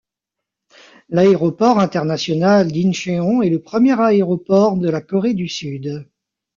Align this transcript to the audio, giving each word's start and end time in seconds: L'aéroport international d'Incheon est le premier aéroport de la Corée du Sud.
L'aéroport 1.09 1.77
international 1.79 2.71
d'Incheon 2.71 3.43
est 3.43 3.51
le 3.51 3.61
premier 3.61 4.01
aéroport 4.01 4.75
de 4.77 4.89
la 4.89 4.99
Corée 4.99 5.35
du 5.35 5.47
Sud. 5.47 6.09